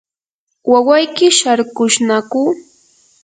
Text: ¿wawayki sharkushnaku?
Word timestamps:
¿wawayki 0.71 1.27
sharkushnaku? 1.37 2.41